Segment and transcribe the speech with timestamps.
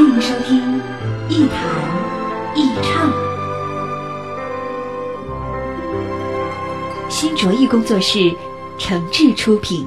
[0.00, 0.78] 欢迎收听
[1.28, 1.60] 一谈
[2.56, 3.12] 一唱，
[7.10, 8.34] 新卓艺工作室
[8.78, 9.86] 诚挚出品。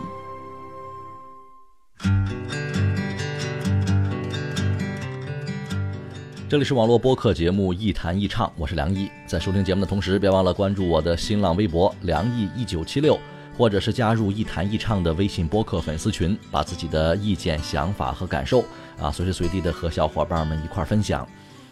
[6.47, 9.09] 这里是网络播客节目《一谈一唱》，我是梁毅。
[9.25, 13.19] 在收听节目的同时，别忘了关注我的新浪微博“梁毅一九七六”，
[13.57, 18.63] 或者是加入“一谈一唱”的微信播客粉丝群，把自己的意见、想法和感受
[18.99, 21.27] 啊，随时随地的和小伙伴们一块分享。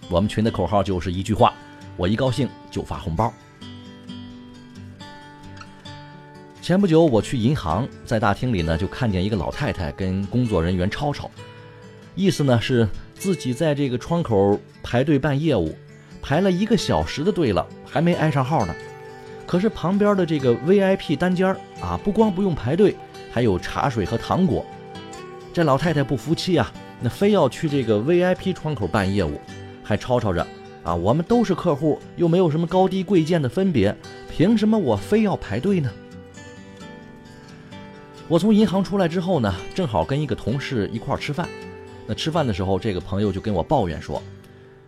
[0.10, 1.54] 我们群的口号就是一句话：
[1.98, 3.34] 我一高兴就发红包。
[6.62, 11.30] 前不久我去银行，在大厅里呢，就看见一个老太太跟工作人员吵吵，
[12.16, 12.88] 意思呢是。
[13.14, 15.76] 自己在这个窗口排队办业务，
[16.24, 18.74] 排了一个小时的队了，还没挨上号呢。
[19.52, 22.96] 可是旁边的这个 VIP 单间啊，不光不用排队，
[23.34, 24.66] 还有茶水和糖果。
[25.52, 26.72] 这老太太不服气啊，
[27.02, 29.38] 那非要去这个 VIP 窗口办业务，
[29.84, 30.48] 还吵吵着
[30.84, 33.94] 啊，我们都是客户，又没有什么高低贵贱的分别，
[34.30, 35.92] 凭什么我非要排队呢？
[38.30, 41.46] 我从银行出来之后呢，正好跟一个同事一块儿吃饭。
[42.08, 44.24] 那吃饭的时候，这个朋友就跟我抱怨说：“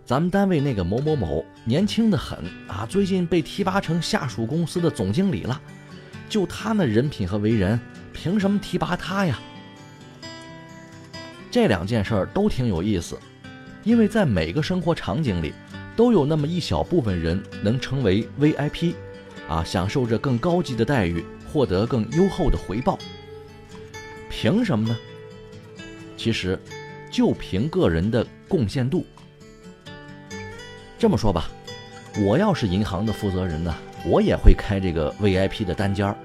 [0.05, 2.37] 咱们单位那个某某某年轻的很
[2.67, 5.61] 啊，最近被提拔成下属公司的总经理了。
[6.27, 7.79] 就他那人品和为人，
[8.11, 9.39] 凭什么提拔他呀？”
[11.49, 13.17] 这两件事儿都挺有意思，
[13.83, 15.53] 因为在每个生活场景里，
[15.95, 18.95] 都有那么一小部分人能成为 VIP，
[19.47, 22.99] 啊，享受着更高级的待遇，获得更优厚的回报。
[24.29, 24.97] 凭什么呢？
[26.17, 26.59] 其实。
[27.13, 29.05] 就凭个人的贡献度。
[31.03, 31.49] 这么说吧，
[32.25, 33.75] 我要是银行的负责人呢，
[34.05, 36.15] 我也会开这个 VIP 的单间儿，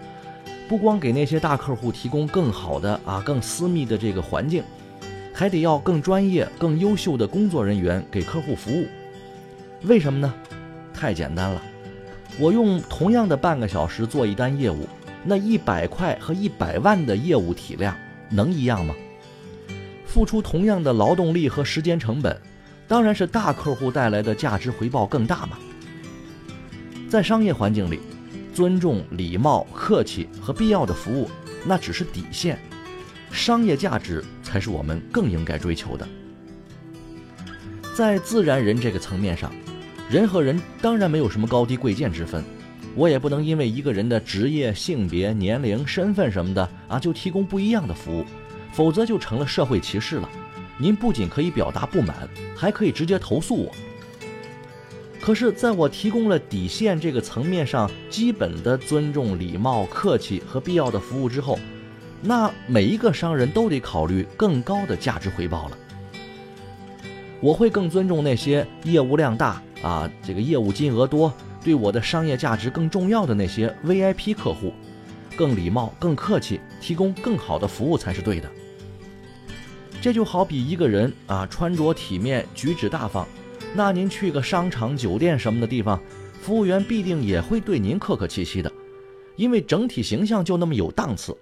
[0.69, 4.63] 不光给那些大客户提供更好的啊、更私密的这个环境，
[5.35, 8.87] 还得要更专业、更优秀的工作人员给客户服务。
[9.83, 10.33] 为什么呢？
[10.95, 11.61] 太简单了，
[12.39, 14.87] 我用同样的半个小时做一单业务，
[15.25, 17.97] 那一百块和一百万的业务体量
[18.31, 18.95] 能一样吗？
[20.07, 22.41] 付出同样的劳动力和时间成本，
[22.89, 25.59] 当然是大客户带来的价值回报更大嘛。
[27.09, 28.01] 在商业环境里，
[28.55, 31.31] 尊重、礼貌、客气和必要的服务，
[31.65, 32.59] 那只是底线，
[33.31, 36.09] 商业价值才是我们更应该追求的。
[37.95, 39.53] 在自然人这个层面上，
[40.09, 42.43] 人和人当然没有什么高低贵贱之分，
[42.95, 48.25] 我也不能因为一个人的职业、性别、年龄、身份什么的啊，就提供不一样的服务。
[48.71, 50.29] 否则就成了社会歧视了。
[50.79, 53.71] 您不仅可以表达不满，还可以直接投诉我。
[55.21, 61.59] 可是，在我提供了底线这个层面上基本的尊重、礼貌、客气和必要的服务之后，
[62.23, 65.77] 那每一个商人都得考虑更高的价值回报了。
[67.41, 74.73] 我会更尊重那些业务量大啊，这个业务金额多，对我的商业价值更重要的那些 VIP 客户，
[75.37, 78.49] 更礼貌、更客气，提供更好的服务才是对的。
[80.09, 83.29] 这就好比一个人啊，穿着体面，举止大方，
[83.75, 86.01] 那您去个商场、酒店什么的地方，
[86.41, 88.73] 服务员必定也会对您客客气气的，
[89.37, 91.37] 因为整体形象就那么有档次。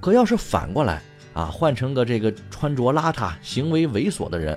[0.00, 4.56] 可要是反过来啊，换成个这个穿着邋遢、行为猥琐的人，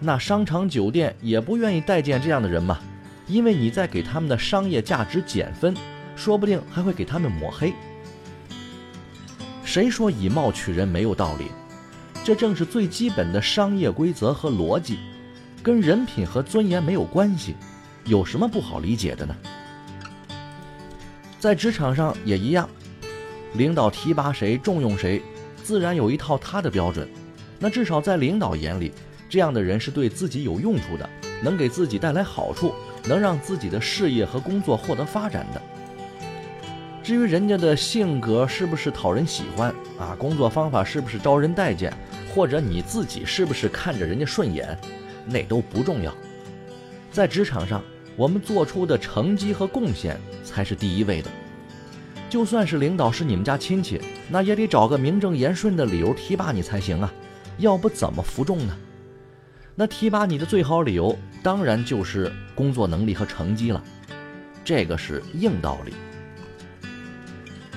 [0.00, 2.80] 那商场、酒店也不愿意待见这样的人嘛，
[3.28, 5.76] 因为你在给他们的商业价值减分，
[6.16, 7.72] 说不定还会给他们抹黑。
[9.62, 11.44] 谁说以貌取人没有道理？
[12.28, 14.98] 这正是最基本的商业规则和逻辑，
[15.62, 17.56] 跟人品和尊严没有关系，
[18.04, 19.34] 有什么不好理解的呢？
[21.40, 22.68] 在职场上也一样，
[23.54, 25.22] 领导提拔谁、重用谁，
[25.62, 27.08] 自然有一套他的标准。
[27.58, 28.92] 那至少在领导眼里，
[29.30, 31.08] 这样的人是对自己有用处的，
[31.42, 32.74] 能给自己带来好处，
[33.06, 35.62] 能让自己的事业和工作获得发展的。
[37.02, 41.90] 至于人家的性格是不是讨人喜欢啊，工作方法是不是招人待见？
[42.38, 44.78] 或者你自己是不是看着人家顺眼，
[45.26, 46.14] 那都不重要。
[47.10, 47.82] 在职场上，
[48.14, 51.28] 我们做出的成绩和贡献才是第一位的。
[52.30, 57.12] 就算是领导是你们家亲戚，那也得找个名正言顺的理由提拔你才行啊，
[57.58, 58.76] 要不怎么服众呢？
[59.74, 63.82] 那提拔你的最好理由，当然就是工作能力和成绩了，
[64.62, 65.92] 这个是硬道理。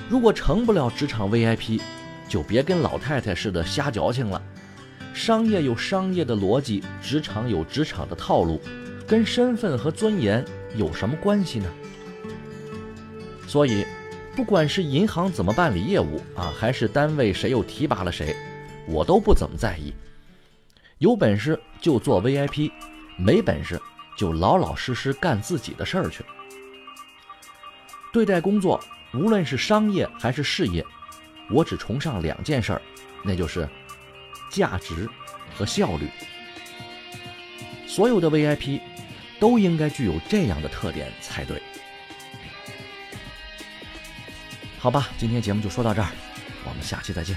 [0.08, 1.80] 如果成不了职场 VIP，
[2.32, 4.40] 就别跟老太太似的瞎矫情了。
[5.12, 8.58] 商业有商业的逻辑，职场有职场的套路，
[9.06, 10.42] 跟身份和尊严
[10.74, 11.66] 有什么关系呢？
[13.46, 13.84] 所以，
[14.34, 18.34] 不管是银行怎么办理业务啊，还是单位谁又提拔了谁，
[18.86, 19.92] 我都不怎么在意。
[20.96, 22.72] 有本事就做 VIP，
[23.18, 23.78] 没本事
[24.16, 26.24] 就老老实实干自己的事儿去。
[28.10, 28.82] 对待工作，
[29.12, 30.82] 无论是商业还是事业，
[31.52, 32.82] 我只崇尚两件事儿，
[33.22, 33.68] 那就是
[34.50, 35.08] 价值
[35.54, 36.08] 和效率。
[37.86, 38.80] 所有的 VIP
[39.38, 41.62] 都应该具有这样的特点才对。
[44.78, 46.08] 好吧，今天节目就说到这儿，
[46.64, 47.36] 我们下期再见。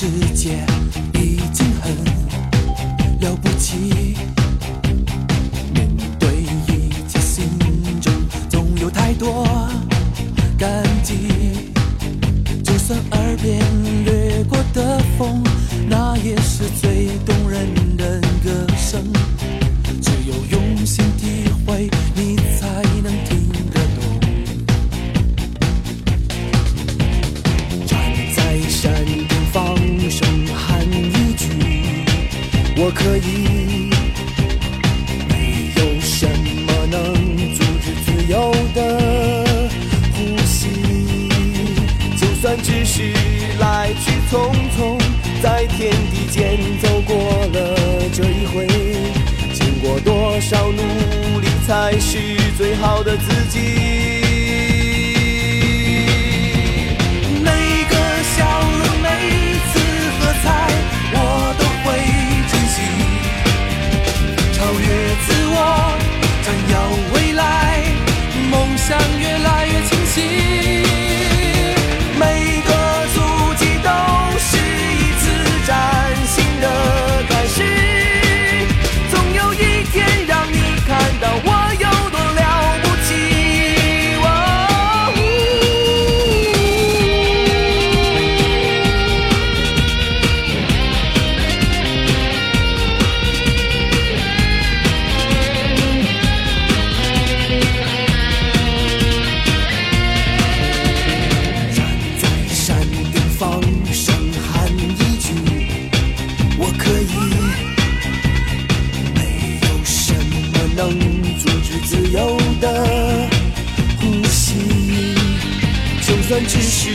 [0.00, 0.64] 世界
[1.14, 1.92] 已经很
[3.20, 4.07] 了不起，
[9.18, 9.44] 多
[10.56, 11.14] 感激。
[12.62, 13.60] 就算耳边
[14.04, 15.42] 掠过的风，
[15.88, 19.02] 那也是最动人的歌声。
[20.00, 24.20] 只有用心体会，你才能听得懂。
[27.86, 27.98] 站
[28.36, 29.26] 在山顶。
[29.50, 29.74] 放
[30.10, 31.48] 声喊一句，
[32.76, 33.47] 我可以。
[42.90, 43.02] 是
[43.60, 44.98] 来去匆匆，
[45.42, 47.14] 在天地间走过
[47.52, 47.76] 了
[48.14, 48.66] 这一回，
[49.52, 52.18] 经过多少努力，才是
[52.56, 53.97] 最好的自己。
[116.48, 116.88] 只是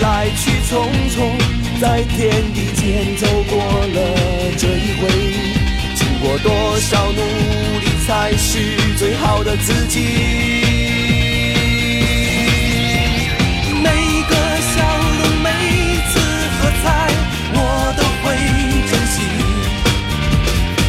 [0.00, 1.28] 来去匆匆
[1.80, 3.98] 在天地间走过了
[4.56, 5.08] 这一回
[5.96, 7.20] 经过多少努
[7.80, 9.98] 力才是最好的自己
[13.82, 13.90] 每
[14.30, 14.34] 个
[14.70, 14.76] 笑
[15.18, 15.50] 容每
[16.12, 16.20] 次
[16.60, 17.10] 喝彩
[17.54, 17.58] 我
[17.96, 18.24] 都会
[18.88, 19.16] 珍惜。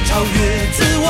[0.06, 1.06] 超越自我